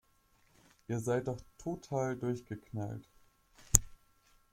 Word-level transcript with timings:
Ihr 0.87 0.97
seid 0.99 1.27
doch 1.27 1.37
total 1.59 2.15
durchgeknallt! 2.17 3.07